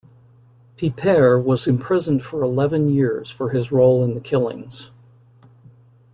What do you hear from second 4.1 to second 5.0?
the killings.